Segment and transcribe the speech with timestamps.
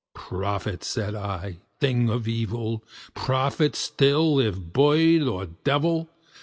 [0.15, 2.83] "Prophet!" said I, "thing of evil!
[3.13, 6.09] prophet still, if bird or devil!